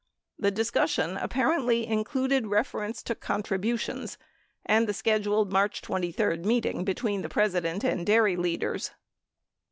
The 0.39 0.49
discussion 0.49 1.15
apparently 1.17 1.85
included 1.85 2.47
reference 2.47 3.03
to 3.03 3.13
contributions 3.13 4.17
and 4.65 4.87
the 4.87 4.95
scheduled 4.95 5.53
March 5.53 5.79
23 5.83 6.37
meeting 6.37 6.83
between 6.83 7.21
the 7.21 7.29
President 7.29 7.83
and 7.83 8.03
dairy 8.03 8.35
leaders. 8.35 8.89